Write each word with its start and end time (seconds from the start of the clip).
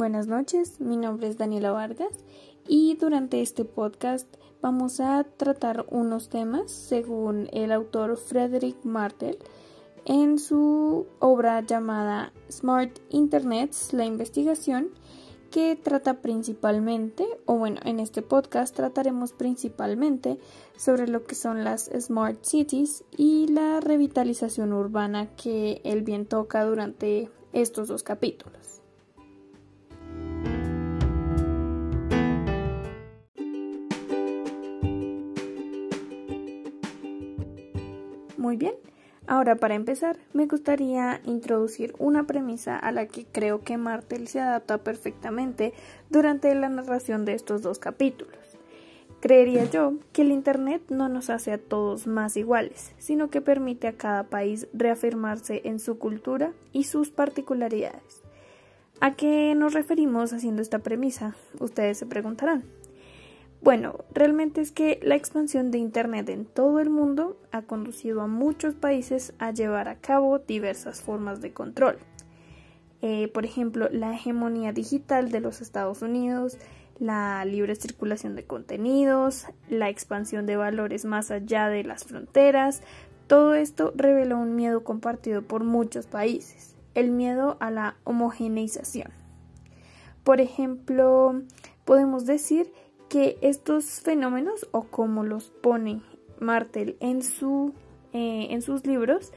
Buenas 0.00 0.28
noches, 0.28 0.80
mi 0.80 0.96
nombre 0.96 1.28
es 1.28 1.36
Daniela 1.36 1.72
Vargas 1.72 2.24
y 2.66 2.96
durante 2.96 3.42
este 3.42 3.66
podcast 3.66 4.26
vamos 4.62 4.98
a 4.98 5.24
tratar 5.24 5.84
unos 5.90 6.30
temas 6.30 6.70
según 6.70 7.50
el 7.52 7.70
autor 7.70 8.16
Frederick 8.16 8.82
Martel 8.82 9.36
en 10.06 10.38
su 10.38 11.06
obra 11.18 11.60
llamada 11.60 12.32
Smart 12.50 12.98
Internet, 13.10 13.76
la 13.92 14.06
investigación, 14.06 14.88
que 15.50 15.76
trata 15.76 16.22
principalmente, 16.22 17.26
o 17.44 17.56
bueno, 17.58 17.78
en 17.84 18.00
este 18.00 18.22
podcast 18.22 18.74
trataremos 18.74 19.34
principalmente 19.34 20.38
sobre 20.78 21.08
lo 21.08 21.24
que 21.24 21.34
son 21.34 21.62
las 21.62 21.90
Smart 22.00 22.42
Cities 22.42 23.04
y 23.18 23.48
la 23.48 23.80
revitalización 23.80 24.72
urbana 24.72 25.36
que 25.36 25.82
el 25.84 26.00
bien 26.00 26.24
toca 26.24 26.64
durante 26.64 27.28
estos 27.52 27.88
dos 27.88 28.02
capítulos. 28.02 28.79
Muy 38.50 38.56
bien, 38.56 38.74
ahora 39.28 39.54
para 39.54 39.76
empezar 39.76 40.18
me 40.32 40.46
gustaría 40.46 41.20
introducir 41.24 41.94
una 42.00 42.26
premisa 42.26 42.76
a 42.76 42.90
la 42.90 43.06
que 43.06 43.24
creo 43.24 43.60
que 43.60 43.76
Martel 43.76 44.26
se 44.26 44.40
adapta 44.40 44.78
perfectamente 44.78 45.72
durante 46.08 46.52
la 46.56 46.68
narración 46.68 47.24
de 47.24 47.34
estos 47.34 47.62
dos 47.62 47.78
capítulos. 47.78 48.58
Creería 49.20 49.70
yo 49.70 49.92
que 50.12 50.22
el 50.22 50.32
Internet 50.32 50.82
no 50.88 51.08
nos 51.08 51.30
hace 51.30 51.52
a 51.52 51.58
todos 51.58 52.08
más 52.08 52.36
iguales, 52.36 52.92
sino 52.98 53.30
que 53.30 53.40
permite 53.40 53.86
a 53.86 53.96
cada 53.96 54.24
país 54.24 54.66
reafirmarse 54.72 55.60
en 55.62 55.78
su 55.78 55.96
cultura 55.96 56.52
y 56.72 56.82
sus 56.82 57.10
particularidades. 57.10 58.24
¿A 59.00 59.12
qué 59.12 59.54
nos 59.54 59.74
referimos 59.74 60.32
haciendo 60.32 60.60
esta 60.60 60.80
premisa? 60.80 61.36
Ustedes 61.60 61.98
se 61.98 62.06
preguntarán. 62.06 62.64
Bueno, 63.62 64.04
realmente 64.14 64.62
es 64.62 64.72
que 64.72 64.98
la 65.02 65.16
expansión 65.16 65.70
de 65.70 65.76
Internet 65.76 66.30
en 66.30 66.46
todo 66.46 66.80
el 66.80 66.88
mundo 66.88 67.36
ha 67.52 67.60
conducido 67.62 68.22
a 68.22 68.26
muchos 68.26 68.74
países 68.74 69.34
a 69.38 69.50
llevar 69.50 69.88
a 69.88 69.96
cabo 69.96 70.38
diversas 70.38 71.02
formas 71.02 71.42
de 71.42 71.52
control. 71.52 71.98
Eh, 73.02 73.28
por 73.28 73.44
ejemplo, 73.44 73.88
la 73.90 74.14
hegemonía 74.14 74.72
digital 74.72 75.30
de 75.30 75.40
los 75.40 75.60
Estados 75.60 76.00
Unidos, 76.00 76.56
la 76.98 77.44
libre 77.44 77.74
circulación 77.74 78.34
de 78.34 78.44
contenidos, 78.44 79.46
la 79.68 79.90
expansión 79.90 80.46
de 80.46 80.56
valores 80.56 81.04
más 81.04 81.30
allá 81.30 81.68
de 81.68 81.84
las 81.84 82.04
fronteras, 82.04 82.82
todo 83.26 83.54
esto 83.54 83.92
reveló 83.94 84.38
un 84.38 84.56
miedo 84.56 84.84
compartido 84.84 85.42
por 85.42 85.64
muchos 85.64 86.06
países, 86.06 86.74
el 86.94 87.10
miedo 87.10 87.58
a 87.60 87.70
la 87.70 87.96
homogeneización. 88.04 89.12
Por 90.24 90.40
ejemplo, 90.40 91.42
podemos 91.84 92.26
decir 92.26 92.70
que 93.10 93.36
estos 93.42 94.00
fenómenos, 94.00 94.68
o 94.70 94.84
como 94.84 95.24
los 95.24 95.50
pone 95.50 96.00
Martel 96.38 96.96
en, 97.00 97.22
su, 97.22 97.74
eh, 98.14 98.46
en 98.50 98.62
sus 98.62 98.86
libros, 98.86 99.32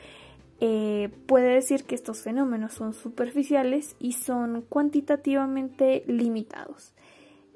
eh, 0.62 1.10
puede 1.26 1.56
decir 1.56 1.84
que 1.84 1.96
estos 1.96 2.22
fenómenos 2.22 2.74
son 2.74 2.94
superficiales 2.94 3.98
y 4.00 4.14
son 4.14 4.62
cuantitativamente 4.62 6.06
limitados. 6.08 6.94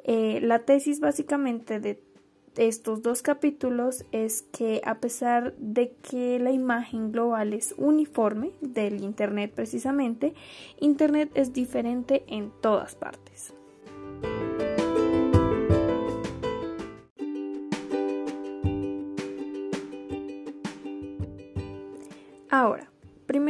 Eh, 0.04 0.40
la 0.42 0.66
tesis 0.66 1.00
básicamente 1.00 1.80
de 1.80 2.04
estos 2.58 3.04
dos 3.04 3.22
capítulos 3.22 4.04
es 4.12 4.42
que 4.42 4.82
a 4.84 5.00
pesar 5.00 5.56
de 5.58 5.92
que 6.02 6.40
la 6.40 6.52
imagen 6.52 7.12
global 7.12 7.54
es 7.54 7.76
uniforme 7.78 8.54
del 8.62 9.04
Internet 9.04 9.52
precisamente, 9.54 10.34
Internet 10.80 11.30
es 11.36 11.54
diferente 11.54 12.24
en 12.28 12.52
todas 12.62 12.96
partes. 12.96 13.57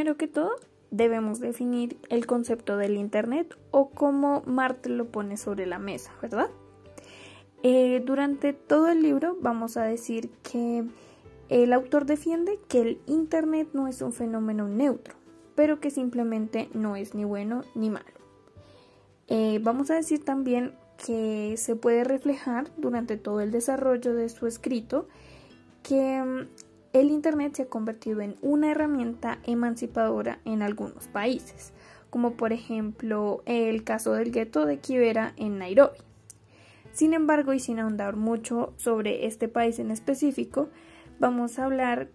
Primero 0.08 0.16
que 0.16 0.28
todo, 0.28 0.56
debemos 0.90 1.38
definir 1.38 1.98
el 2.08 2.24
concepto 2.24 2.78
del 2.78 2.96
Internet 2.96 3.58
o 3.70 3.90
cómo 3.90 4.42
Martel 4.46 4.96
lo 4.96 5.08
pone 5.08 5.36
sobre 5.36 5.66
la 5.66 5.78
mesa, 5.78 6.12
¿verdad? 6.22 6.48
Eh, 7.62 8.02
durante 8.06 8.54
todo 8.54 8.88
el 8.88 9.02
libro 9.02 9.36
vamos 9.42 9.76
a 9.76 9.82
decir 9.82 10.30
que 10.50 10.84
el 11.50 11.72
autor 11.74 12.06
defiende 12.06 12.58
que 12.68 12.80
el 12.80 13.00
Internet 13.04 13.68
no 13.74 13.86
es 13.86 14.00
un 14.00 14.14
fenómeno 14.14 14.66
neutro, 14.66 15.14
pero 15.54 15.78
que 15.78 15.90
simplemente 15.90 16.70
no 16.72 16.96
es 16.96 17.14
ni 17.14 17.24
bueno 17.24 17.64
ni 17.74 17.90
malo. 17.90 18.06
Eh, 19.26 19.60
vamos 19.62 19.90
a 19.90 19.94
decir 19.96 20.24
también 20.24 20.72
que 21.04 21.54
se 21.58 21.76
puede 21.76 22.02
reflejar 22.04 22.70
durante 22.78 23.18
todo 23.18 23.42
el 23.42 23.50
desarrollo 23.50 24.14
de 24.14 24.30
su 24.30 24.46
escrito 24.46 25.06
que 25.82 26.22
mm, 26.22 26.67
el 27.00 27.10
Internet 27.10 27.54
se 27.54 27.62
ha 27.62 27.68
convertido 27.68 28.20
en 28.20 28.36
una 28.42 28.70
herramienta 28.70 29.38
emancipadora 29.44 30.40
en 30.44 30.62
algunos 30.62 31.08
países, 31.08 31.72
como 32.10 32.32
por 32.32 32.52
ejemplo 32.52 33.42
el 33.46 33.84
caso 33.84 34.14
del 34.14 34.32
gueto 34.32 34.66
de 34.66 34.78
Kibera 34.78 35.32
en 35.36 35.58
Nairobi. 35.58 35.98
Sin 36.92 37.14
embargo, 37.14 37.52
y 37.52 37.60
sin 37.60 37.78
ahondar 37.78 38.16
mucho 38.16 38.72
sobre 38.76 39.26
este 39.26 39.48
país 39.48 39.78
en 39.78 39.90
específico, 39.90 40.68
vamos 41.20 41.58
a 41.58 41.66
hablar 41.66 42.08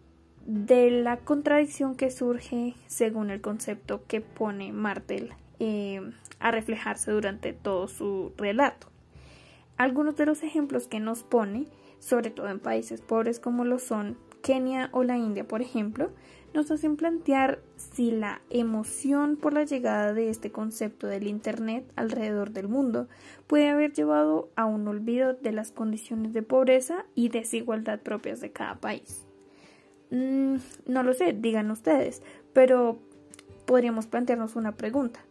de 0.45 0.91
la 0.91 1.17
contradicción 1.17 1.95
que 1.95 2.11
surge 2.11 2.75
según 2.87 3.29
el 3.29 3.39
concepto 3.39 4.03
que 4.07 4.19
pone 4.19 4.73
Martel 4.73 5.33
eh, 5.59 6.01
a 6.39 6.51
reflejarse 6.51 7.11
durante 7.11 7.53
todo 7.53 7.87
su 7.87 8.33
relato. 8.35 8.87
Algunos 9.77 10.17
de 10.17 10.25
los 10.25 10.43
ejemplos 10.43 10.87
que 10.87 10.99
nos 10.99 11.23
pone, 11.23 11.67
sobre 11.99 12.29
todo 12.29 12.49
en 12.49 12.59
países 12.59 12.99
pobres 12.99 13.39
como 13.39 13.63
lo 13.63 13.79
son 13.79 14.17
Kenia 14.43 14.89
o 14.91 15.03
la 15.03 15.17
India, 15.17 15.47
por 15.47 15.61
ejemplo, 15.61 16.11
nos 16.53 16.69
hacen 16.69 16.97
plantear 16.97 17.59
si 17.77 18.11
la 18.11 18.41
emoción 18.51 19.37
por 19.37 19.53
la 19.53 19.63
llegada 19.63 20.13
de 20.13 20.29
este 20.29 20.51
concepto 20.51 21.07
del 21.07 21.27
Internet 21.27 21.91
alrededor 21.95 22.51
del 22.51 22.67
mundo 22.67 23.07
puede 23.47 23.69
haber 23.69 23.93
llevado 23.93 24.49
a 24.55 24.65
un 24.65 24.87
olvido 24.87 25.33
de 25.33 25.51
las 25.53 25.71
condiciones 25.71 26.33
de 26.33 26.43
pobreza 26.43 27.05
y 27.15 27.29
desigualdad 27.29 28.01
propias 28.01 28.41
de 28.41 28.51
cada 28.51 28.75
país. 28.75 29.25
Mm, 30.11 30.57
no 30.85 31.03
lo 31.03 31.13
sé, 31.13 31.33
digan 31.33 31.71
ustedes, 31.71 32.21
pero 32.51 32.99
podríamos 33.65 34.05
plantearnos 34.05 34.55
una 34.55 34.73
pregunta. 34.73 35.21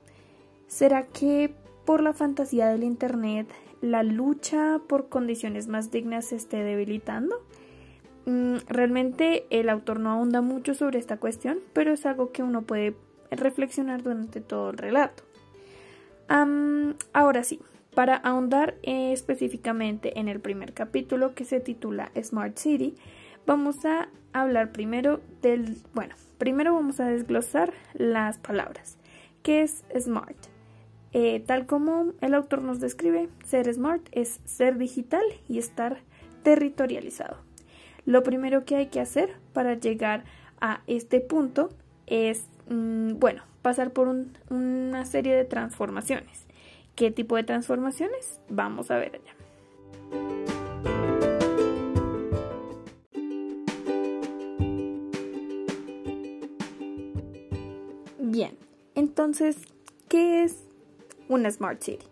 ¿Será 0.66 1.04
que 1.06 1.54
por 1.84 2.02
la 2.02 2.14
fantasía 2.14 2.66
del 2.68 2.82
Internet 2.82 3.46
la 3.82 4.02
lucha 4.02 4.80
por 4.88 5.08
condiciones 5.08 5.68
más 5.68 5.90
dignas 5.90 6.26
se 6.26 6.36
esté 6.36 6.64
debilitando? 6.64 7.36
Mm, 8.27 8.56
realmente 8.69 9.47
el 9.50 9.69
autor 9.69 9.99
no 9.99 10.10
ahonda 10.10 10.41
mucho 10.41 10.75
sobre 10.75 10.99
esta 10.99 11.16
cuestión, 11.16 11.59
pero 11.72 11.93
es 11.93 12.06
algo 12.06 12.33
que 12.33 12.43
uno 12.43 12.62
puede 12.62 12.94
reflexionar 13.31 14.03
durante 14.03 14.41
todo 14.41 14.71
el 14.71 14.78
relato. 14.78 15.25
ahora 17.12 17.44
sí, 17.44 17.60
para 17.94 18.16
ahondar 18.16 18.77
específicamente 18.83 20.19
en 20.19 20.28
el 20.28 20.41
primer 20.41 20.72
capítulo 20.72 21.34
que 21.34 21.44
se 21.44 21.60
titula 21.60 22.10
Smart 22.21 22.56
City, 22.56 22.94
vamos 23.47 23.84
a 23.84 24.09
hablar 24.33 24.72
primero 24.72 25.21
del, 25.43 25.77
bueno, 25.93 26.15
primero 26.39 26.75
vamos 26.75 27.00
a 27.00 27.06
desglosar 27.06 27.75
las 27.93 28.39
palabras. 28.39 28.97
¿Qué 29.43 29.62
es 29.62 29.84
smart? 29.99 30.37
Eh, 31.12 31.41
tal 31.47 31.66
como 31.66 32.12
el 32.22 32.33
autor 32.33 32.63
nos 32.63 32.80
describe, 32.80 33.28
ser 33.45 33.72
smart 33.72 34.03
es 34.13 34.41
ser 34.47 34.78
digital 34.78 35.25
y 35.48 35.59
estar 35.59 35.98
territorializado. 36.42 37.36
Lo 38.04 38.22
primero 38.22 38.65
que 38.65 38.77
hay 38.77 38.87
que 38.87 39.01
hacer 39.01 39.37
para 39.53 39.75
llegar 39.75 40.25
a 40.60 40.83
este 40.87 41.21
punto 41.21 41.71
es, 42.07 42.47
mm, 42.69 43.19
bueno, 43.19 43.43
pasar 43.63 43.93
por 43.93 44.09
una 44.51 45.04
serie 45.04 45.34
de 45.34 45.45
transformaciones. 45.45 46.47
¿Qué 46.97 47.10
tipo 47.10 47.37
de 47.37 47.45
transformaciones? 47.45 48.41
Vamos 48.49 48.91
a 48.91 48.99
ver 48.99 49.13
allá. 49.15 49.34
Bien, 58.19 58.57
entonces, 58.95 59.59
¿qué 60.09 60.43
es 60.43 60.65
una 61.28 61.51
Smart 61.51 61.83
City? 61.83 62.11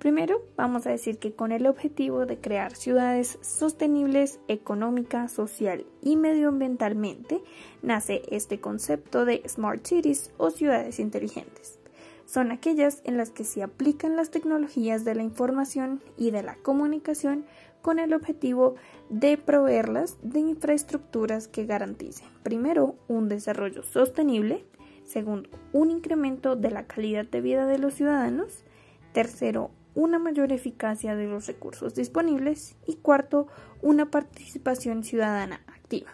Primero, 0.00 0.42
vamos 0.56 0.86
a 0.86 0.90
decir 0.90 1.18
que 1.18 1.34
con 1.34 1.52
el 1.52 1.66
objetivo 1.66 2.24
de 2.24 2.38
crear 2.38 2.74
ciudades 2.74 3.38
sostenibles 3.42 4.40
económica, 4.48 5.28
social 5.28 5.84
y 6.00 6.16
medioambientalmente, 6.16 7.42
nace 7.82 8.22
este 8.30 8.60
concepto 8.60 9.26
de 9.26 9.42
Smart 9.46 9.86
Cities 9.86 10.32
o 10.38 10.50
ciudades 10.50 11.00
inteligentes. 11.00 11.78
Son 12.24 12.50
aquellas 12.50 13.02
en 13.04 13.18
las 13.18 13.28
que 13.28 13.44
se 13.44 13.62
aplican 13.62 14.16
las 14.16 14.30
tecnologías 14.30 15.04
de 15.04 15.14
la 15.14 15.22
información 15.22 16.02
y 16.16 16.30
de 16.30 16.44
la 16.44 16.54
comunicación 16.54 17.44
con 17.82 17.98
el 17.98 18.14
objetivo 18.14 18.76
de 19.10 19.36
proveerlas 19.36 20.16
de 20.22 20.40
infraestructuras 20.40 21.46
que 21.46 21.66
garanticen, 21.66 22.28
primero, 22.42 22.94
un 23.06 23.28
desarrollo 23.28 23.82
sostenible, 23.82 24.64
segundo, 25.04 25.50
un 25.74 25.90
incremento 25.90 26.56
de 26.56 26.70
la 26.70 26.86
calidad 26.86 27.26
de 27.26 27.42
vida 27.42 27.66
de 27.66 27.76
los 27.76 27.92
ciudadanos, 27.92 28.64
Tercero, 29.12 29.72
una 29.94 30.18
mayor 30.18 30.52
eficacia 30.52 31.16
de 31.16 31.26
los 31.26 31.46
recursos 31.46 31.94
disponibles. 31.94 32.76
Y 32.86 32.96
cuarto, 32.96 33.46
una 33.82 34.10
participación 34.10 35.04
ciudadana 35.04 35.62
activa. 35.66 36.10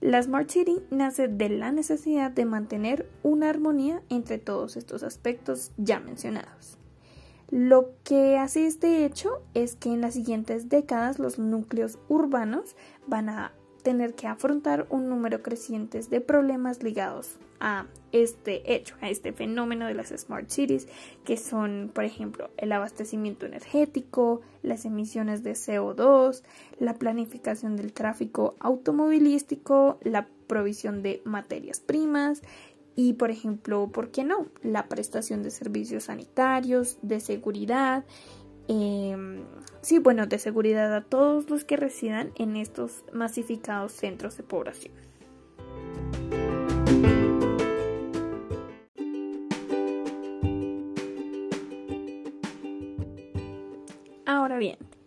La 0.00 0.22
Smart 0.22 0.48
City 0.48 0.76
nace 0.90 1.26
de 1.26 1.48
la 1.48 1.72
necesidad 1.72 2.30
de 2.30 2.44
mantener 2.44 3.10
una 3.22 3.50
armonía 3.50 4.00
entre 4.08 4.38
todos 4.38 4.76
estos 4.76 5.02
aspectos 5.02 5.72
ya 5.76 5.98
mencionados. 5.98 6.78
Lo 7.50 7.94
que 8.04 8.36
hace 8.36 8.66
este 8.66 9.04
hecho 9.04 9.42
es 9.54 9.74
que 9.74 9.88
en 9.88 10.00
las 10.00 10.14
siguientes 10.14 10.68
décadas 10.68 11.18
los 11.18 11.38
núcleos 11.38 11.98
urbanos 12.08 12.76
van 13.06 13.28
a 13.28 13.52
tener 13.82 14.14
que 14.14 14.26
afrontar 14.26 14.86
un 14.90 15.08
número 15.08 15.42
creciente 15.42 16.00
de 16.00 16.20
problemas 16.20 16.82
ligados 16.82 17.38
a 17.58 17.86
este 18.12 18.74
hecho, 18.74 18.94
a 19.00 19.10
este 19.10 19.32
fenómeno 19.32 19.86
de 19.86 19.94
las 19.94 20.08
smart 20.08 20.48
cities, 20.50 20.88
que 21.24 21.36
son, 21.36 21.90
por 21.94 22.04
ejemplo, 22.04 22.50
el 22.56 22.72
abastecimiento 22.72 23.46
energético, 23.46 24.40
las 24.62 24.84
emisiones 24.84 25.42
de 25.42 25.52
CO2, 25.52 26.42
la 26.78 26.94
planificación 26.94 27.76
del 27.76 27.92
tráfico 27.92 28.56
automovilístico, 28.60 29.98
la 30.02 30.28
provisión 30.46 31.02
de 31.02 31.22
materias 31.24 31.80
primas 31.80 32.42
y, 32.96 33.14
por 33.14 33.30
ejemplo, 33.30 33.88
¿por 33.88 34.10
qué 34.10 34.24
no? 34.24 34.46
La 34.62 34.88
prestación 34.88 35.42
de 35.42 35.50
servicios 35.50 36.04
sanitarios, 36.04 36.98
de 37.02 37.20
seguridad 37.20 38.04
Em, 38.68 39.44
sí, 39.80 39.98
bueno, 39.98 40.26
de 40.26 40.38
seguridad 40.38 40.94
a 40.94 41.02
todos 41.02 41.48
los 41.48 41.64
que 41.64 41.78
residan 41.78 42.32
en 42.36 42.56
estos 42.56 43.02
masificados 43.14 43.92
centros 43.92 44.36
de 44.36 44.42
población. 44.42 44.92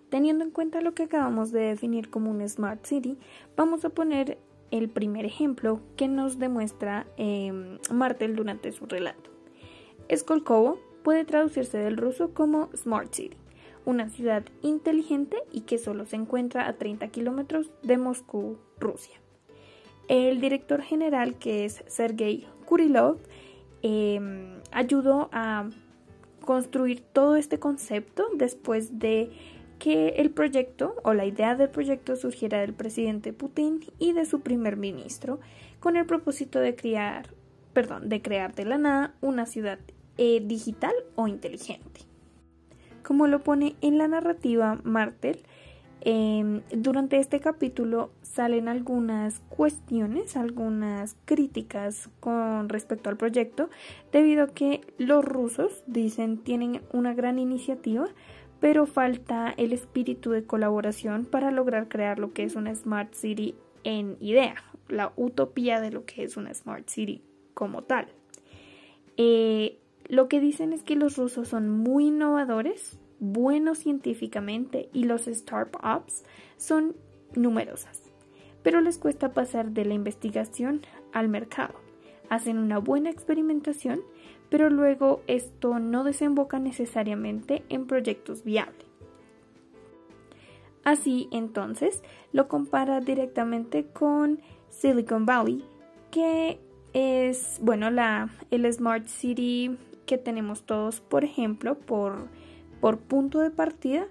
Teniendo 0.09 0.44
en 0.44 0.51
cuenta 0.51 0.81
lo 0.81 0.94
que 0.94 1.03
acabamos 1.03 1.51
de 1.51 1.62
definir 1.62 2.09
como 2.09 2.31
un 2.31 2.48
Smart 2.48 2.86
City, 2.86 3.18
vamos 3.56 3.86
a 3.86 3.89
poner 3.89 4.38
el 4.71 4.89
primer 4.89 5.25
ejemplo 5.25 5.80
que 5.95 6.07
nos 6.07 6.39
demuestra 6.39 7.07
eh, 7.18 7.77
Martel 7.92 8.36
durante 8.36 8.71
su 8.71 8.86
relato. 8.86 9.30
Skolkovo 10.13 10.80
puede 11.03 11.25
traducirse 11.25 11.77
del 11.77 11.98
ruso 11.98 12.33
como 12.33 12.69
Smart 12.75 13.13
City 13.13 13.38
una 13.86 14.09
ciudad 14.09 14.44
inteligente 14.62 15.38
y 15.51 15.62
que 15.62 15.77
solo 15.77 16.06
se 16.06 16.15
encuentra 16.15 16.68
a 16.68 16.74
30 16.74 17.07
kilómetros 17.09 17.71
de 17.83 17.98
Moscú, 17.98 18.57
Rusia. 18.80 19.19
El 20.07 20.42
director 20.42 20.81
general, 20.81 21.36
que 21.36 21.65
es 21.65 21.83
Sergei 21.88 22.48
Kurilov, 22.65 23.18
em, 23.81 24.59
ayudó 24.71 25.30
a 25.31 25.69
construir 26.42 27.02
todo 27.02 27.36
este 27.36 27.60
concepto 27.60 28.28
después 28.36 29.00
de 29.00 29.32
que 29.80 30.10
el 30.18 30.30
proyecto 30.30 30.96
o 31.04 31.14
la 31.14 31.26
idea 31.26 31.56
del 31.56 31.70
proyecto 31.70 32.16
surgiera 32.16 32.60
del 32.60 32.74
presidente 32.74 33.34
Putin 33.34 33.80
y 33.98 34.14
de 34.14 34.26
su 34.26 34.42
primer 34.42 34.78
ministro 34.78 35.40
con 35.80 35.96
el 35.96 36.06
propósito 36.06 36.60
de 36.60 36.76
crear, 36.76 37.30
perdón, 37.74 38.08
de 38.08 38.22
crear 38.22 38.54
de 38.54 38.66
la 38.66 38.78
nada 38.78 39.16
una 39.22 39.48
ciudad 39.48 39.80
eh, 40.18 40.42
digital 40.46 40.94
o 41.16 41.28
inteligente. 41.28 42.02
Como 43.04 43.26
lo 43.26 43.40
pone 43.40 43.76
en 43.82 43.98
la 43.98 44.08
narrativa 44.08 44.80
Martel, 44.84 45.40
em, 46.01 46.62
durante 46.71 47.18
este 47.18 47.39
capítulo 47.39 48.12
salen 48.21 48.68
algunas 48.68 49.39
cuestiones, 49.50 50.36
algunas 50.36 51.15
críticas 51.25 52.09
con 52.19 52.69
respecto 52.69 53.09
al 53.09 53.18
proyecto, 53.18 53.69
debido 54.12 54.44
a 54.44 54.48
que 54.48 54.81
los 54.98 55.24
rusos 55.24 55.83
dicen 55.88 56.38
tienen 56.38 56.81
una 56.92 57.13
gran 57.13 57.39
iniciativa, 57.39 58.07
pero 58.59 58.86
falta 58.86 59.53
el 59.57 59.74
espíritu 59.74 60.31
de 60.31 60.45
colaboración 60.45 61.25
para 61.25 61.51
lograr 61.51 61.88
crear 61.88 62.19
lo 62.19 62.33
que 62.33 62.44
es 62.44 62.56
una 62.56 62.74
Smart 62.75 63.13
City 63.13 63.56
en 63.83 64.18
idea, 64.19 64.56
la 64.88 65.13
utopía 65.15 65.81
de 65.81 65.92
lo 65.92 66.06
que 66.06 66.24
es 66.24 66.38
una 66.38 66.53
Smart 66.53 66.88
City 66.88 67.24
como 67.53 67.83
tal. 67.83 68.07
Eh, 69.18 69.80
lo 70.07 70.27
que 70.27 70.39
dicen 70.39 70.74
es 70.74 70.83
que 70.83 70.95
los 70.95 71.18
rusos 71.18 71.48
son 71.48 71.69
muy 71.69 72.07
innovadores, 72.07 73.00
buenos 73.22 73.78
científicamente 73.78 74.90
y 74.92 75.06
los 75.06 75.26
startups 75.26 76.26
son 76.58 76.96
numerosas, 77.36 78.02
pero 78.64 78.82
les 78.82 78.98
cuesta 78.98 79.34
pasar 79.34 79.72
de 79.72 79.86
la 79.86 79.94
investigación 79.94 80.82
al 81.14 81.30
mercado. 81.30 81.76
Hacen 82.30 82.58
una 82.58 82.80
buena 82.80 83.10
experimentación, 83.10 84.02
pero 84.50 84.70
luego 84.70 85.22
esto 85.28 85.80
no 85.80 86.04
desemboca 86.04 86.60
necesariamente 86.60 87.64
en 87.70 87.86
proyectos 87.86 88.44
viables. 88.44 88.86
Así 90.84 91.30
entonces 91.32 92.02
lo 92.34 92.48
compara 92.48 93.02
directamente 93.02 93.86
con 93.86 94.42
Silicon 94.70 95.28
Valley, 95.28 95.64
que 96.10 96.60
es, 96.94 97.60
bueno, 97.62 97.92
la, 97.92 98.30
el 98.50 98.72
Smart 98.74 99.06
City 99.06 99.78
que 100.08 100.18
tenemos 100.18 100.64
todos, 100.64 101.02
por 101.02 101.24
ejemplo, 101.24 101.76
por, 101.76 102.28
por 102.81 103.00
punto 103.00 103.39
de 103.39 103.51
partida 103.51 104.07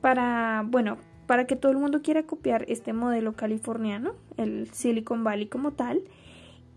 para, 0.00 0.64
bueno, 0.66 0.98
para 1.26 1.46
que 1.46 1.56
todo 1.56 1.72
el 1.72 1.78
mundo 1.78 2.02
quiera 2.02 2.24
copiar 2.24 2.64
este 2.68 2.92
modelo 2.92 3.34
californiano, 3.34 4.14
el 4.36 4.68
Silicon 4.72 5.22
Valley 5.24 5.46
como 5.46 5.72
tal. 5.72 6.02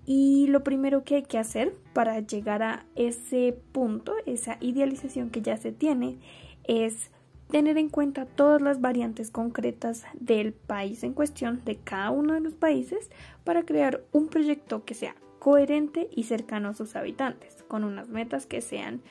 Y 0.05 0.47
lo 0.47 0.63
primero 0.63 1.03
que 1.03 1.15
hay 1.15 1.23
que 1.23 1.39
hacer 1.39 1.73
para 1.93 2.19
llegar 2.19 2.61
a 2.61 2.85
ese 2.95 3.57
punto, 3.71 4.13
esa 4.25 4.57
idealización 4.59 5.29
que 5.29 5.41
ya 5.41 5.57
se 5.57 5.71
tiene, 5.71 6.19
es 6.65 7.09
tener 7.49 7.77
en 7.77 7.89
cuenta 7.89 8.25
todas 8.25 8.61
las 8.61 8.81
variantes 8.81 9.31
concretas 9.31 10.03
del 10.19 10.53
país 10.53 11.03
en 11.03 11.13
cuestión, 11.13 11.61
de 11.65 11.77
cada 11.77 12.11
uno 12.11 12.33
de 12.33 12.41
los 12.41 12.53
países, 12.53 13.09
para 13.43 13.63
crear 13.63 14.03
un 14.11 14.27
proyecto 14.27 14.83
que 14.85 14.93
sea 14.93 15.15
coherente 15.39 16.09
y 16.11 16.23
cercano 16.23 16.69
a 16.69 16.73
sus 16.73 16.95
habitantes, 16.95 17.63
con 17.67 17.83
unas 17.83 18.09
metas 18.09 18.45
que 18.45 18.61
sean 18.61 19.01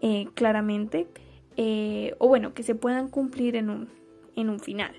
eh, 0.00 0.28
claramente 0.34 1.08
eh, 1.60 2.14
o 2.18 2.28
bueno, 2.28 2.54
que 2.54 2.62
se 2.62 2.76
puedan 2.76 3.08
cumplir 3.08 3.56
en 3.56 3.68
un, 3.68 3.88
en 4.36 4.48
un 4.48 4.60
final. 4.60 4.92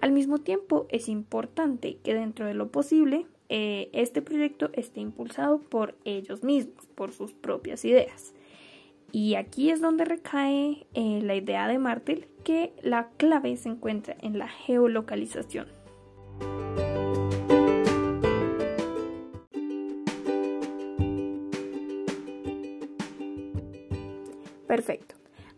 Al 0.00 0.12
mismo 0.12 0.38
tiempo, 0.38 0.86
es 0.90 1.08
importante 1.08 1.98
que 2.04 2.14
dentro 2.14 2.46
de 2.46 2.54
lo 2.54 2.70
posible 2.70 3.26
eh, 3.48 3.90
este 3.92 4.22
proyecto 4.22 4.70
esté 4.74 5.00
impulsado 5.00 5.58
por 5.58 5.96
ellos 6.04 6.44
mismos, 6.44 6.86
por 6.94 7.12
sus 7.12 7.32
propias 7.32 7.84
ideas. 7.84 8.32
Y 9.10 9.34
aquí 9.34 9.70
es 9.70 9.80
donde 9.80 10.04
recae 10.04 10.86
la 10.94 11.34
idea 11.34 11.66
de 11.66 11.78
Martel 11.78 12.28
que 12.44 12.72
la 12.82 13.08
clave 13.16 13.56
se 13.56 13.70
encuentra 13.70 14.16
en 14.20 14.38
la 14.38 14.46
geolocalización. 14.46 15.66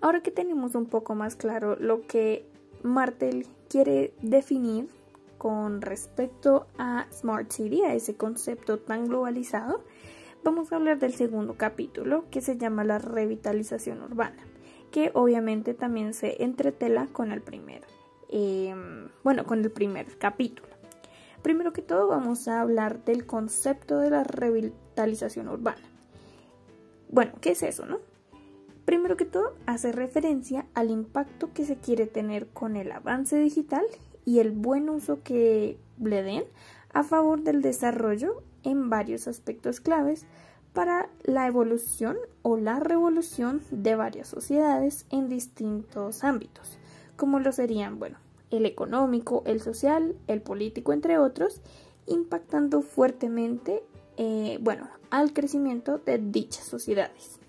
Ahora 0.00 0.22
que 0.22 0.30
tenemos 0.30 0.74
un 0.74 0.86
poco 0.86 1.14
más 1.14 1.36
claro 1.36 1.76
lo 1.76 2.06
que 2.06 2.46
Martel 2.82 3.46
quiere 3.68 4.14
definir 4.22 4.88
con 5.36 5.82
respecto 5.82 6.66
a 6.78 7.06
Smart 7.12 7.50
City, 7.50 7.82
a 7.82 7.94
ese 7.94 8.14
concepto 8.14 8.78
tan 8.78 9.08
globalizado, 9.08 9.82
vamos 10.42 10.72
a 10.72 10.76
hablar 10.76 10.98
del 10.98 11.14
segundo 11.14 11.54
capítulo 11.54 12.24
que 12.30 12.40
se 12.40 12.56
llama 12.56 12.84
la 12.84 12.98
revitalización 12.98 14.02
urbana, 14.02 14.42
que 14.90 15.10
obviamente 15.14 15.74
también 15.74 16.14
se 16.14 16.42
entretela 16.42 17.06
con 17.06 17.32
el 17.32 17.42
primer, 17.42 17.82
em, 18.30 19.08
bueno, 19.22 19.44
con 19.44 19.60
el 19.60 19.70
primer 19.70 20.18
capítulo. 20.18 20.68
Primero 21.42 21.72
que 21.72 21.82
todo 21.82 22.08
vamos 22.08 22.48
a 22.48 22.60
hablar 22.60 23.04
del 23.04 23.26
concepto 23.26 23.98
de 23.98 24.10
la 24.10 24.24
revitalización 24.24 25.48
urbana. 25.48 25.80
Bueno, 27.08 27.32
¿qué 27.40 27.52
es 27.52 27.62
eso, 27.62 27.86
no? 27.86 28.09
Primero 28.84 29.16
que 29.16 29.24
todo, 29.24 29.54
hace 29.66 29.92
referencia 29.92 30.66
al 30.74 30.90
impacto 30.90 31.52
que 31.52 31.64
se 31.64 31.76
quiere 31.76 32.06
tener 32.06 32.48
con 32.48 32.76
el 32.76 32.90
avance 32.92 33.38
digital 33.38 33.84
y 34.24 34.38
el 34.38 34.50
buen 34.50 34.88
uso 34.88 35.22
que 35.22 35.78
le 36.02 36.22
den 36.22 36.44
a 36.92 37.04
favor 37.04 37.42
del 37.42 37.62
desarrollo 37.62 38.42
en 38.62 38.90
varios 38.90 39.28
aspectos 39.28 39.80
claves 39.80 40.26
para 40.72 41.08
la 41.24 41.46
evolución 41.46 42.16
o 42.42 42.56
la 42.56 42.78
revolución 42.80 43.60
de 43.70 43.96
varias 43.96 44.28
sociedades 44.28 45.06
en 45.10 45.28
distintos 45.28 46.22
ámbitos, 46.22 46.78
como 47.16 47.40
lo 47.40 47.52
serían, 47.52 47.98
bueno, 47.98 48.18
el 48.50 48.66
económico, 48.66 49.42
el 49.46 49.60
social, 49.60 50.16
el 50.26 50.42
político, 50.42 50.92
entre 50.92 51.18
otros, 51.18 51.60
impactando 52.06 52.82
fuertemente, 52.82 53.82
eh, 54.16 54.58
bueno, 54.60 54.88
al 55.10 55.32
crecimiento 55.32 55.98
de 55.98 56.18
dichas 56.18 56.64
sociedades. 56.64 57.39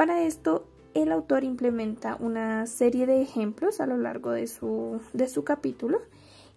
Para 0.00 0.22
esto, 0.22 0.66
el 0.94 1.12
autor 1.12 1.44
implementa 1.44 2.16
una 2.20 2.66
serie 2.66 3.04
de 3.04 3.20
ejemplos 3.20 3.82
a 3.82 3.86
lo 3.86 3.98
largo 3.98 4.30
de 4.30 4.46
su, 4.46 4.98
de 5.12 5.28
su 5.28 5.44
capítulo 5.44 6.00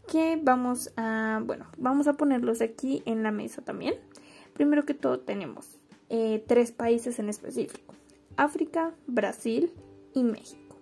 que 0.07 0.39
vamos 0.41 0.93
a, 0.95 1.41
bueno, 1.45 1.65
vamos 1.77 2.07
a 2.07 2.13
ponerlos 2.13 2.61
aquí 2.61 3.03
en 3.05 3.21
la 3.21 3.31
mesa 3.31 3.61
también. 3.61 3.95
Primero 4.53 4.85
que 4.85 4.93
todo 4.93 5.19
tenemos 5.19 5.67
eh, 6.07 6.41
tres 6.47 6.71
países 6.71 7.19
en 7.19 7.27
específico. 7.27 7.93
África, 8.37 8.93
Brasil 9.07 9.73
y 10.13 10.23
México, 10.23 10.77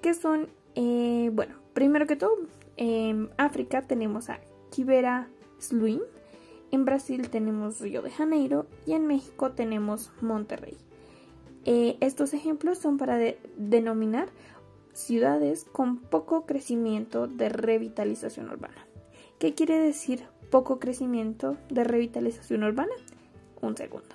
que 0.00 0.14
son, 0.14 0.46
eh, 0.76 1.30
bueno, 1.32 1.56
primero 1.72 2.06
que 2.06 2.14
todo, 2.14 2.36
en 2.76 3.28
África 3.38 3.82
tenemos 3.82 4.30
a 4.30 4.38
Kibera 4.70 5.26
Sluim, 5.58 6.02
en 6.70 6.84
Brasil 6.84 7.28
tenemos 7.28 7.80
Río 7.80 8.02
de 8.02 8.12
Janeiro 8.12 8.66
y 8.86 8.92
en 8.92 9.08
México 9.08 9.50
tenemos 9.50 10.12
Monterrey. 10.20 10.78
Eh, 11.64 11.96
estos 12.00 12.34
ejemplos 12.34 12.78
son 12.78 12.98
para 12.98 13.18
denominar 13.56 14.28
ciudades 14.92 15.64
con 15.64 15.98
poco 15.98 16.46
crecimiento 16.46 17.26
de 17.26 17.48
revitalización 17.48 18.50
urbana. 18.50 18.86
¿Qué 19.38 19.54
quiere 19.54 19.78
decir 19.78 20.24
poco 20.50 20.78
crecimiento 20.78 21.56
de 21.70 21.84
revitalización 21.84 22.64
urbana? 22.64 22.92
Un 23.60 23.76
segundo. 23.76 24.14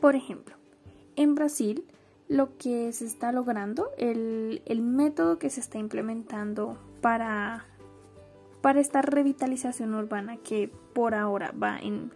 Por 0.00 0.16
ejemplo, 0.16 0.56
en 1.14 1.36
Brasil 1.36 1.84
lo 2.28 2.56
que 2.56 2.92
se 2.92 3.06
está 3.06 3.30
logrando, 3.30 3.90
el, 3.98 4.60
método 4.82 5.38
que 5.38 5.50
se 5.50 5.60
está 5.60 5.78
implementando 5.78 6.78
para, 7.00 7.66
para 8.62 8.80
esta 8.80 9.02
revitalización 9.02 9.94
urbana 9.94 10.38
que 10.38 10.70
por 10.94 11.14
ahora 11.14 11.52
va 11.60 11.78
en 11.78 12.10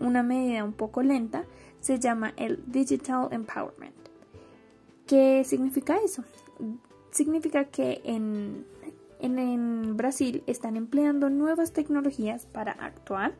una 0.00 0.22
medida 0.22 0.64
un 0.64 0.72
poco 0.72 1.02
lenta, 1.02 1.44
se 1.80 1.98
llama 1.98 2.34
el 2.36 2.62
Digital 2.66 3.28
Empowerment. 3.30 3.94
¿Qué 5.06 5.44
significa 5.44 5.96
eso? 6.04 6.24
Significa 7.10 7.64
que 7.64 8.02
en, 8.04 8.66
en 9.20 9.96
Brasil 9.96 10.42
están 10.46 10.76
empleando 10.76 11.30
nuevas 11.30 11.72
tecnologías 11.72 12.46
para 12.46 12.72
actuar 12.72 13.34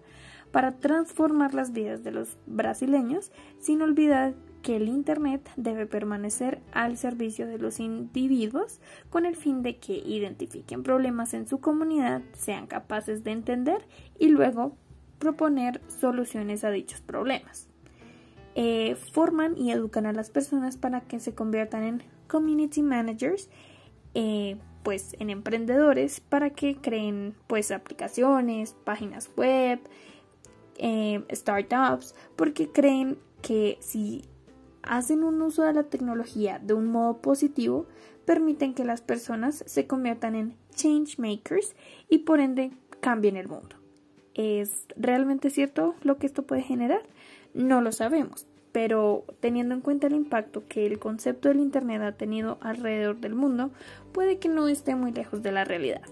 para 0.52 0.72
transformar 0.72 1.54
las 1.54 1.72
vidas 1.72 2.04
de 2.04 2.12
los 2.12 2.36
brasileños 2.46 3.32
sin 3.58 3.82
olvidar 3.82 4.34
que 4.62 4.76
el 4.76 4.88
Internet 4.88 5.50
debe 5.56 5.86
permanecer 5.86 6.60
al 6.72 6.96
servicio 6.96 7.46
de 7.46 7.58
los 7.58 7.80
individuos 7.80 8.80
con 9.10 9.26
el 9.26 9.36
fin 9.36 9.62
de 9.62 9.76
que 9.76 9.94
identifiquen 9.94 10.82
problemas 10.82 11.34
en 11.34 11.46
su 11.46 11.60
comunidad, 11.60 12.22
sean 12.32 12.66
capaces 12.66 13.24
de 13.24 13.32
entender 13.32 13.86
y 14.18 14.28
luego 14.28 14.76
proponer 15.18 15.80
soluciones 15.88 16.64
a 16.64 16.70
dichos 16.70 17.00
problemas. 17.00 17.68
Eh, 18.54 18.96
forman 19.12 19.56
y 19.56 19.70
educan 19.72 20.06
a 20.06 20.12
las 20.12 20.30
personas 20.30 20.76
para 20.76 21.00
que 21.00 21.20
se 21.20 21.34
conviertan 21.34 21.84
en 21.84 22.02
community 22.26 22.82
managers, 22.82 23.48
eh, 24.14 24.56
pues 24.82 25.16
en 25.18 25.30
emprendedores 25.30 26.20
para 26.20 26.50
que 26.50 26.76
creen 26.76 27.34
pues 27.46 27.70
aplicaciones, 27.70 28.74
páginas 28.84 29.30
web, 29.36 29.80
eh, 30.76 31.24
startups 31.32 32.14
porque 32.36 32.68
creen 32.68 33.18
que 33.42 33.78
si 33.80 34.24
hacen 34.82 35.22
un 35.24 35.40
uso 35.42 35.62
de 35.62 35.72
la 35.72 35.84
tecnología 35.84 36.58
de 36.58 36.74
un 36.74 36.86
modo 36.86 37.18
positivo, 37.18 37.86
permiten 38.24 38.74
que 38.74 38.84
las 38.84 39.00
personas 39.00 39.64
se 39.66 39.86
conviertan 39.86 40.34
en 40.34 40.56
change 40.74 41.18
makers 41.18 41.74
y 42.08 42.18
por 42.18 42.40
ende 42.40 42.72
cambien 43.00 43.36
el 43.36 43.48
mundo. 43.48 43.76
¿Es 44.34 44.86
realmente 44.96 45.50
cierto 45.50 45.94
lo 46.02 46.18
que 46.18 46.26
esto 46.26 46.44
puede 46.44 46.62
generar? 46.62 47.02
No 47.54 47.80
lo 47.80 47.92
sabemos, 47.92 48.46
pero 48.72 49.24
teniendo 49.40 49.74
en 49.74 49.82
cuenta 49.82 50.06
el 50.06 50.14
impacto 50.14 50.64
que 50.68 50.86
el 50.86 50.98
concepto 50.98 51.48
del 51.48 51.60
Internet 51.60 52.02
ha 52.02 52.12
tenido 52.12 52.58
alrededor 52.60 53.20
del 53.20 53.34
mundo, 53.34 53.70
puede 54.12 54.38
que 54.38 54.48
no 54.48 54.68
esté 54.68 54.94
muy 54.94 55.12
lejos 55.12 55.42
de 55.42 55.52
la 55.52 55.64
realidad. 55.64 56.02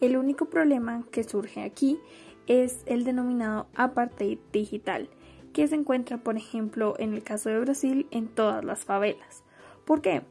El 0.00 0.16
único 0.16 0.46
problema 0.46 1.04
que 1.10 1.24
surge 1.24 1.62
aquí 1.62 1.98
es 2.46 2.82
el 2.84 3.04
denominado 3.04 3.66
apartheid 3.74 4.38
digital, 4.52 5.08
que 5.54 5.66
se 5.68 5.76
encuentra, 5.76 6.18
por 6.18 6.36
ejemplo, 6.36 6.96
en 6.98 7.14
el 7.14 7.22
caso 7.22 7.48
de 7.48 7.60
Brasil, 7.60 8.06
en 8.10 8.28
todas 8.28 8.62
las 8.64 8.84
favelas. 8.84 9.42
¿Por 9.86 10.02
qué? 10.02 10.22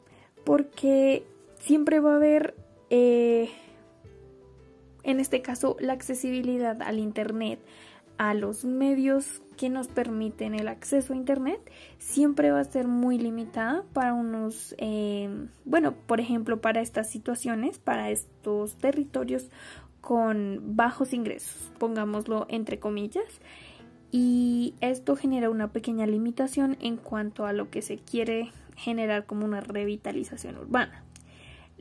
Porque 0.43 1.25
siempre 1.59 1.99
va 1.99 2.11
a 2.11 2.15
haber, 2.17 2.55
eh, 2.89 3.49
en 5.03 5.19
este 5.19 5.41
caso, 5.41 5.77
la 5.79 5.93
accesibilidad 5.93 6.79
al 6.83 6.99
Internet, 6.99 7.59
a 8.17 8.33
los 8.33 8.65
medios 8.65 9.41
que 9.57 9.69
nos 9.69 9.87
permiten 9.87 10.55
el 10.55 10.67
acceso 10.67 11.13
a 11.13 11.15
Internet, 11.15 11.71
siempre 11.99 12.51
va 12.51 12.59
a 12.59 12.65
ser 12.65 12.87
muy 12.87 13.17
limitada 13.17 13.85
para 13.93 14.13
unos, 14.13 14.75
eh, 14.77 15.29
bueno, 15.63 15.93
por 16.05 16.19
ejemplo, 16.19 16.59
para 16.59 16.81
estas 16.81 17.09
situaciones, 17.09 17.79
para 17.79 18.11
estos 18.11 18.75
territorios 18.75 19.49
con 20.01 20.75
bajos 20.75 21.13
ingresos, 21.13 21.71
pongámoslo 21.79 22.45
entre 22.49 22.77
comillas, 22.77 23.39
y 24.15 24.75
esto 24.79 25.15
genera 25.15 25.49
una 25.49 25.69
pequeña 25.69 26.05
limitación 26.05 26.77
en 26.79 26.97
cuanto 26.97 27.47
a 27.47 27.51
lo 27.51 27.71
que 27.71 27.81
se 27.81 27.97
quiere 27.97 28.51
generar 28.75 29.25
como 29.25 29.43
una 29.43 29.59
revitalización 29.59 30.55
urbana. 30.55 31.03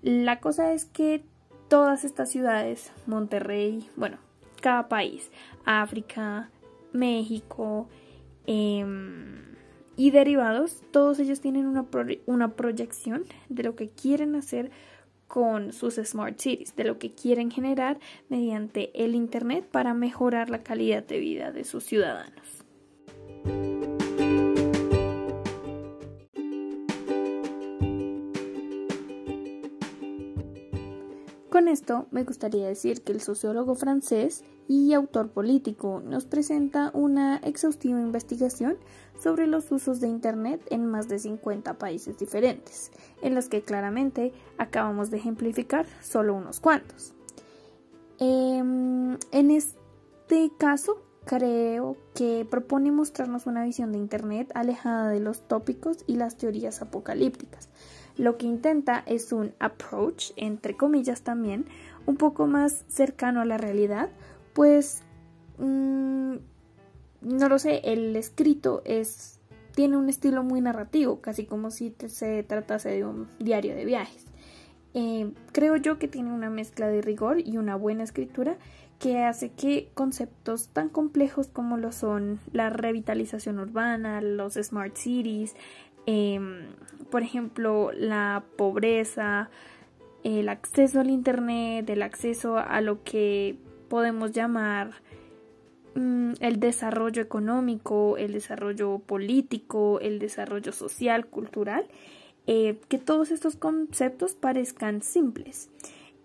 La 0.01 0.41
cosa 0.41 0.73
es 0.73 0.87
que 0.87 1.23
todas 1.69 2.05
estas 2.05 2.31
ciudades, 2.31 2.91
Monterrey, 3.07 3.87
bueno, 3.97 4.17
cada 4.63 4.89
país, 4.89 5.31
África, 5.67 6.49
México 6.95 7.87
em, 8.47 9.55
y 9.99 10.11
derivados, 10.11 10.81
todos 10.91 11.19
ellos 11.19 11.43
tienen 11.43 11.67
una, 11.67 11.85
una 12.25 12.55
proyección 12.55 13.25
de 13.51 13.63
lo 13.63 13.77
que 13.77 13.91
quieren 13.91 14.37
hacer 14.37 14.71
con 15.33 15.73
sus 15.73 15.95
smart 15.95 16.39
cities, 16.39 16.77
de 16.77 16.85
lo 16.85 16.99
que 16.99 17.15
quieren 17.15 17.51
generar 17.51 17.99
mediante 18.29 18.91
el 19.03 19.15
Internet 19.15 19.67
para 19.67 19.95
mejorar 19.95 20.51
la 20.51 20.63
calidad 20.63 21.03
de 21.07 21.21
vida 21.21 21.53
de 21.53 21.65
sus 21.65 21.85
ciudadanos. 21.85 22.67
Con 31.49 31.69
esto 31.69 32.09
me 32.11 32.25
gustaría 32.25 32.67
decir 32.67 33.01
que 33.01 33.13
el 33.13 33.23
sociólogo 33.23 33.75
francés 33.75 34.45
y 34.69 34.93
autor 34.93 35.31
político 35.31 36.03
nos 36.05 36.27
presenta 36.27 36.91
una 36.93 37.39
exhaustiva 37.39 38.01
investigación 38.01 38.77
sobre 39.23 39.47
los 39.47 39.71
usos 39.71 40.01
de 40.01 40.09
Internet 40.09 40.61
en 40.71 40.87
más 40.87 41.09
de 41.09 41.19
50 41.19 41.75
países 41.75 42.19
diferentes, 42.19 42.91
en 43.23 43.35
los 43.35 43.49
que 43.49 43.63
claramente 43.63 44.33
acabamos 44.59 45.11
de 45.11 45.19
ejemplificar 45.19 45.87
solo 46.01 46.35
unos 46.35 46.59
cuantos. 46.59 47.15
Em, 48.19 49.17
en 49.31 49.51
este 49.51 50.51
caso, 50.59 51.03
creo 51.25 51.97
que 52.15 52.47
propone 52.51 52.91
mostrarnos 52.91 53.47
una 53.47 53.65
visión 53.65 53.93
de 53.93 53.99
Internet 53.99 54.51
alejada 54.55 55.09
de 55.09 55.21
los 55.21 55.47
tópicos 55.47 55.99
y 56.07 56.17
las 56.17 56.37
teorías 56.37 56.83
apocalípticas. 56.83 57.69
Lo 58.17 58.37
que 58.37 58.47
intenta 58.47 59.03
es 59.07 59.33
un 59.33 59.55
approach, 59.61 60.33
entre 60.37 60.77
comillas 60.77 61.23
también, 61.23 61.67
un 62.07 62.17
poco 62.17 62.47
más 62.47 62.85
cercano 62.89 63.41
a 63.41 63.45
la 63.45 63.57
realidad, 63.57 64.11
pues 64.53 65.03
mm, 65.59 66.37
no 67.23 67.49
lo 67.49 67.59
sé, 67.59 67.81
el 67.85 68.17
escrito 68.17 68.83
es 68.85 69.39
tiene 69.75 69.97
un 69.97 70.09
estilo 70.09 70.43
muy 70.43 70.61
narrativo, 70.61 71.21
casi 71.21 71.47
como 71.47 71.71
si 71.71 71.95
se 72.07 72.43
tratase 72.43 72.91
de 72.91 73.05
un 73.05 73.29
diario 73.39 73.75
de 73.75 73.85
viajes. 73.85 74.27
Eh, 74.95 75.31
creo 75.53 75.77
yo 75.77 75.99
que 75.99 76.09
tiene 76.09 76.33
una 76.33 76.51
mezcla 76.51 76.89
de 76.89 77.01
rigor 77.01 77.39
y 77.41 77.57
una 77.57 77.77
buena 77.77 78.05
escritura 78.05 78.59
que 78.99 79.19
hace 79.25 79.51
que 79.51 79.89
conceptos 79.95 80.69
tan 80.69 80.89
complejos 80.89 81.49
como 81.49 81.77
lo 81.77 81.91
son 81.93 82.39
la 82.53 82.71
revitalización 82.71 83.59
urbana, 83.59 84.21
los 84.21 84.55
smart 84.55 84.97
cities, 84.97 85.57
em, 86.07 86.67
por 87.11 87.23
ejemplo, 87.23 87.91
la 87.93 88.45
pobreza, 88.57 89.51
el 90.23 90.49
acceso 90.49 91.01
al 91.01 91.11
Internet, 91.11 91.89
el 91.91 92.03
acceso 92.03 92.59
a 92.59 92.81
lo 92.81 93.03
que 93.03 93.57
podemos 93.89 94.33
llamar 94.33 94.93
el 95.95 96.61
desarrollo 96.61 97.23
económico, 97.23 98.17
el 98.17 98.33
desarrollo 98.33 98.99
político, 98.99 100.01
el 100.01 100.19
desarrollo 100.19 100.73
social, 100.73 101.27
cultural, 101.27 101.87
eh, 102.47 102.79
que 102.89 102.99
todos 102.99 103.31
estos 103.31 103.57
conceptos 103.57 104.35
parezcan 104.35 105.03
simples. 105.03 105.69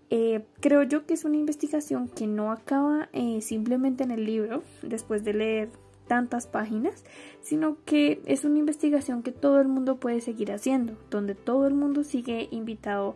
Eh, 0.09 0.45
creo 0.61 0.83
yo 0.83 1.05
que 1.05 1.13
es 1.13 1.25
una 1.25 1.35
investigación 1.35 2.07
que 2.07 2.27
no 2.27 2.51
acaba 2.51 3.09
eh, 3.11 3.41
simplemente 3.41 4.03
en 4.03 4.11
el 4.11 4.25
libro, 4.25 4.63
después 4.81 5.23
de 5.23 5.33
leer 5.33 5.69
tantas 6.07 6.47
páginas, 6.47 7.03
sino 7.41 7.77
que 7.85 8.21
es 8.25 8.45
una 8.45 8.59
investigación 8.59 9.21
que 9.21 9.33
todo 9.33 9.59
el 9.59 9.67
mundo 9.67 9.97
puede 9.97 10.21
seguir 10.21 10.51
haciendo, 10.53 10.97
donde 11.11 11.35
todo 11.35 11.67
el 11.67 11.73
mundo 11.73 12.03
sigue 12.05 12.47
invitado 12.51 13.15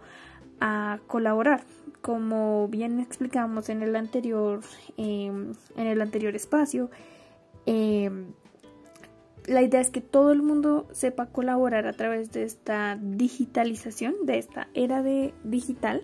a 0.59 0.99
colaborar, 1.07 1.63
como 2.01 2.67
bien 2.67 2.99
explicamos 2.99 3.69
en 3.69 3.83
el 3.83 3.95
anterior, 3.95 4.61
em, 4.97 5.53
en 5.77 5.87
el 5.87 6.01
anterior 6.01 6.35
espacio, 6.35 6.89
em, 7.65 8.33
la 9.45 9.61
idea 9.61 9.81
es 9.81 9.89
que 9.89 10.01
todo 10.01 10.31
el 10.31 10.41
mundo 10.41 10.87
sepa 10.91 11.27
colaborar 11.27 11.87
a 11.87 11.93
través 11.93 12.31
de 12.31 12.43
esta 12.43 12.97
digitalización, 13.01 14.13
de 14.25 14.37
esta 14.37 14.67
era 14.73 15.01
de 15.01 15.33
digital, 15.43 16.03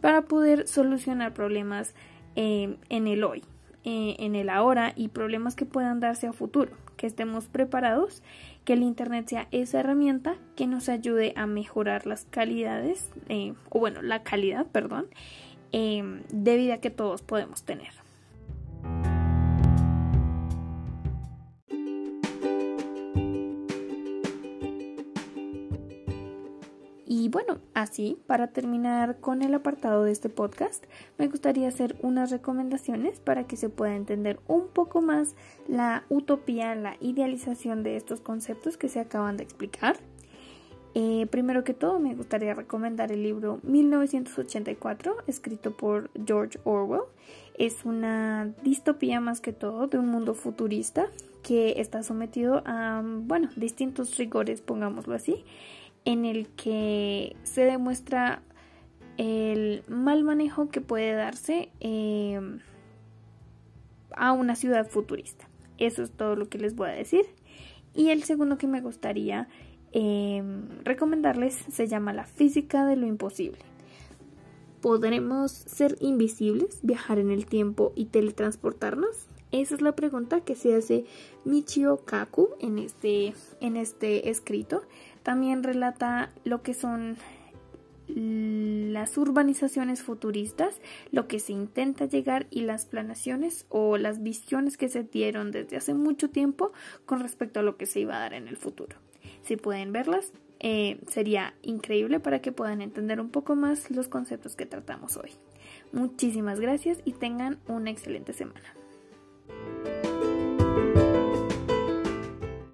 para 0.00 0.22
poder 0.22 0.66
solucionar 0.68 1.32
problemas 1.34 1.94
em, 2.36 2.76
en 2.88 3.06
el 3.06 3.24
hoy. 3.24 3.42
eh, 3.84 4.16
en 4.18 4.34
el 4.34 4.48
ahora 4.48 4.94
y 4.96 5.08
problemas 5.08 5.54
que 5.54 5.66
puedan 5.66 6.00
darse 6.00 6.26
a 6.26 6.32
futuro, 6.32 6.72
que 6.96 7.06
estemos 7.06 7.48
preparados, 7.48 8.22
que 8.64 8.74
el 8.74 8.82
Internet 8.82 9.28
sea 9.28 9.48
esa 9.50 9.80
herramienta 9.80 10.36
que 10.56 10.66
nos 10.66 10.88
ayude 10.88 11.32
a 11.36 11.46
mejorar 11.46 12.06
las 12.06 12.24
calidades, 12.24 13.10
eh, 13.28 13.54
o 13.70 13.78
bueno, 13.78 14.02
la 14.02 14.22
calidad, 14.22 14.66
perdón, 14.66 15.06
eh, 15.72 16.22
de 16.30 16.56
vida 16.56 16.78
que 16.78 16.90
todos 16.90 17.22
podemos 17.22 17.62
tener. 17.62 18.03
Bueno, 27.34 27.58
así, 27.74 28.16
para 28.28 28.52
terminar 28.52 29.18
con 29.18 29.42
el 29.42 29.54
apartado 29.54 30.04
de 30.04 30.12
este 30.12 30.28
podcast, 30.28 30.84
me 31.18 31.26
gustaría 31.26 31.66
hacer 31.66 31.96
unas 32.00 32.30
recomendaciones 32.30 33.18
para 33.18 33.44
que 33.44 33.56
se 33.56 33.68
pueda 33.68 33.96
entender 33.96 34.38
un 34.46 34.68
poco 34.68 35.02
más 35.02 35.34
la 35.66 36.04
utopía, 36.10 36.76
la 36.76 36.96
idealización 37.00 37.82
de 37.82 37.96
estos 37.96 38.20
conceptos 38.20 38.76
que 38.76 38.88
se 38.88 39.00
acaban 39.00 39.36
de 39.36 39.42
explicar. 39.42 39.96
Eh, 40.94 41.26
primero 41.28 41.64
que 41.64 41.74
todo, 41.74 41.98
me 41.98 42.14
gustaría 42.14 42.54
recomendar 42.54 43.10
el 43.10 43.24
libro 43.24 43.58
1984, 43.64 45.16
escrito 45.26 45.76
por 45.76 46.12
George 46.24 46.60
Orwell. 46.62 47.02
Es 47.58 47.84
una 47.84 48.54
distopía 48.62 49.18
más 49.18 49.40
que 49.40 49.52
todo 49.52 49.88
de 49.88 49.98
un 49.98 50.06
mundo 50.06 50.34
futurista 50.34 51.08
que 51.42 51.80
está 51.80 52.04
sometido 52.04 52.62
a, 52.64 53.02
bueno, 53.04 53.50
distintos 53.56 54.16
rigores, 54.18 54.60
pongámoslo 54.60 55.16
así 55.16 55.44
en 56.04 56.24
el 56.24 56.48
que 56.48 57.36
se 57.44 57.62
demuestra 57.62 58.42
el 59.16 59.82
mal 59.88 60.24
manejo 60.24 60.68
que 60.68 60.80
puede 60.80 61.14
darse 61.14 61.70
eh, 61.80 62.40
a 64.16 64.32
una 64.32 64.56
ciudad 64.56 64.88
futurista. 64.88 65.48
Eso 65.78 66.02
es 66.02 66.10
todo 66.10 66.36
lo 66.36 66.48
que 66.48 66.58
les 66.58 66.74
voy 66.74 66.90
a 66.90 66.92
decir. 66.92 67.24
Y 67.94 68.10
el 68.10 68.24
segundo 68.24 68.58
que 68.58 68.66
me 68.66 68.80
gustaría 68.80 69.48
eh, 69.92 70.42
recomendarles 70.82 71.54
se 71.70 71.86
llama 71.86 72.12
La 72.12 72.24
física 72.24 72.84
de 72.84 72.96
lo 72.96 73.06
imposible. 73.06 73.60
¿Podremos 74.80 75.50
ser 75.50 75.96
invisibles, 76.00 76.80
viajar 76.82 77.18
en 77.18 77.30
el 77.30 77.46
tiempo 77.46 77.92
y 77.94 78.06
teletransportarnos? 78.06 79.28
Esa 79.52 79.76
es 79.76 79.80
la 79.80 79.94
pregunta 79.94 80.40
que 80.40 80.56
se 80.56 80.74
hace 80.74 81.06
Michio 81.44 81.98
Kaku 82.04 82.50
en 82.58 82.78
este, 82.78 83.34
en 83.60 83.76
este 83.76 84.28
escrito. 84.28 84.82
También 85.24 85.64
relata 85.64 86.30
lo 86.44 86.62
que 86.62 86.74
son 86.74 87.16
las 88.06 89.16
urbanizaciones 89.16 90.02
futuristas, 90.02 90.80
lo 91.10 91.26
que 91.26 91.40
se 91.40 91.52
intenta 91.52 92.04
llegar 92.04 92.46
y 92.50 92.60
las 92.60 92.84
planaciones 92.84 93.66
o 93.70 93.96
las 93.96 94.22
visiones 94.22 94.76
que 94.76 94.88
se 94.88 95.02
dieron 95.02 95.50
desde 95.50 95.78
hace 95.78 95.94
mucho 95.94 96.30
tiempo 96.30 96.72
con 97.06 97.20
respecto 97.20 97.60
a 97.60 97.62
lo 97.62 97.76
que 97.76 97.86
se 97.86 98.00
iba 98.00 98.16
a 98.16 98.20
dar 98.20 98.34
en 98.34 98.46
el 98.46 98.56
futuro. 98.56 98.96
Si 99.42 99.56
pueden 99.56 99.92
verlas, 99.92 100.32
eh, 100.60 101.00
sería 101.08 101.54
increíble 101.62 102.20
para 102.20 102.40
que 102.40 102.52
puedan 102.52 102.82
entender 102.82 103.20
un 103.20 103.30
poco 103.30 103.56
más 103.56 103.90
los 103.90 104.08
conceptos 104.08 104.54
que 104.54 104.66
tratamos 104.66 105.16
hoy. 105.16 105.30
Muchísimas 105.92 106.60
gracias 106.60 106.98
y 107.04 107.12
tengan 107.12 107.58
una 107.66 107.90
excelente 107.90 108.32
semana. 108.34 108.74